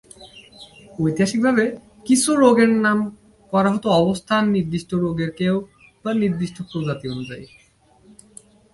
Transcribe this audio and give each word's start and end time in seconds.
ঐতিহাসিকভাবে 1.01 1.65
কিছু 2.05 2.29
রোগের 2.35 2.71
নাম 2.85 2.97
করা 3.53 3.69
হত 3.73 3.85
অবস্থান, 4.01 4.43
নির্দিষ্ট 4.55 4.89
আক্রান্ত 4.95 5.31
কেউ 5.39 5.55
বা 6.03 6.11
নির্দিষ্ট 6.13 6.57
প্রজাতি 6.69 7.05
অনুযায়ী। 7.13 7.45